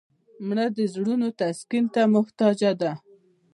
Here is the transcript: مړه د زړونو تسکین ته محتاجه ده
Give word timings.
مړه 0.47 0.65
د 0.77 0.79
زړونو 0.93 1.27
تسکین 1.39 1.85
ته 1.93 2.01
محتاجه 2.13 2.71
ده 2.81 2.91